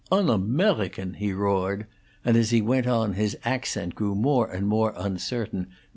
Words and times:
"On 0.11 0.31
Amerigan!" 0.31 1.13
he 1.13 1.31
roared, 1.31 1.85
and, 2.25 2.35
as 2.35 2.49
he 2.49 2.59
went 2.59 2.87
on, 2.87 3.13
his 3.13 3.37
accent 3.45 3.93
grew 3.93 4.15
more 4.15 4.49
and 4.49 4.65
more 4.65 4.95
uncertain. 4.97 5.67